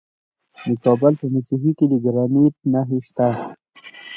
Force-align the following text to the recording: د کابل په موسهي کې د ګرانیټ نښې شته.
د 0.67 0.69
کابل 0.83 1.13
په 1.19 1.25
موسهي 1.33 1.71
کې 1.77 1.85
د 1.91 1.93
ګرانیټ 2.03 2.55
نښې 2.71 2.99
شته. 3.07 3.27